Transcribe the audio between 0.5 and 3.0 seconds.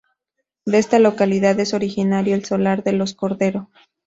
De esta localidad es originario el solar de